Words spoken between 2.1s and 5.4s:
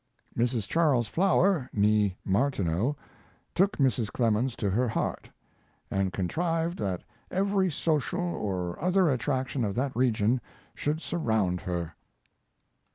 Martineau) took Mrs. Clemens to her heart,